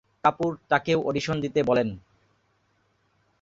কাপুর 0.23 0.51
তাকেও 0.69 0.99
অডিশন 1.03 1.35
দিতে 1.41 1.59
বলেন। 1.63 1.89